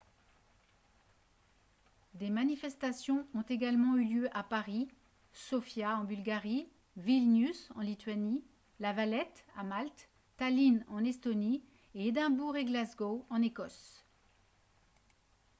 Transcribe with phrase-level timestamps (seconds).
[2.15, 4.87] des manifestations ont également eu lieu à paris
[5.31, 8.43] sofia en bulgarie vilnius en lituanie
[8.79, 11.61] la valette à malte tallinn en estonie
[11.93, 14.03] et édimbourg et glasgow en écosse